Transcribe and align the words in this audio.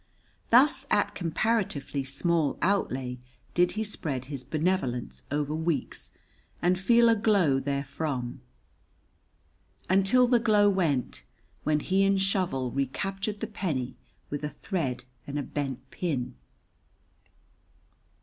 Thus 0.49 0.87
at 0.89 1.13
comparatively 1.13 2.03
small 2.03 2.57
outlay 2.63 3.19
did 3.53 3.73
he 3.73 3.83
spread 3.83 4.25
his 4.25 4.43
benevolence 4.43 5.21
over 5.29 5.53
weeks 5.53 6.09
and 6.59 6.79
feel 6.79 7.07
a 7.07 7.15
glow 7.15 7.59
therefrom, 7.59 8.41
until 9.91 10.27
the 10.27 10.39
glow 10.39 10.71
went, 10.71 11.21
when 11.61 11.81
he 11.81 12.03
and 12.03 12.19
Shovel 12.19 12.71
recaptured 12.71 13.41
the 13.41 13.45
penny 13.45 13.95
with 14.31 14.43
a 14.43 14.49
thread 14.49 15.03
and 15.27 15.37
a 15.37 15.43
bent 15.43 15.87
pin. 15.91 16.33